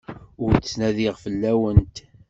Ur 0.43 0.51
ttnadiɣ 0.57 1.15
fell-awent. 1.23 1.95